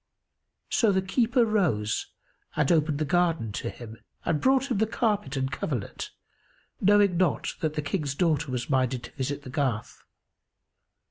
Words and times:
So 0.71 0.91
the 0.91 1.03
keeper 1.03 1.45
rose 1.45 2.07
and 2.55 2.71
opened 2.71 2.97
the 2.97 3.05
garden 3.05 3.51
to 3.51 3.69
him, 3.69 3.99
and 4.25 4.41
brought 4.41 4.71
him 4.71 4.79
the 4.79 4.87
carpet 4.87 5.37
and 5.37 5.51
coverlet, 5.51 6.09
knowing 6.79 7.17
not 7.17 7.53
that 7.59 7.75
the 7.75 7.83
King's 7.83 8.15
daughter 8.15 8.49
was 8.51 8.67
minded 8.67 9.03
to 9.03 9.11
visit 9.11 9.43
the 9.43 9.51
garth. 9.51 10.01